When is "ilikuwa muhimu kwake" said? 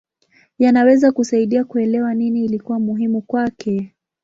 2.45-3.93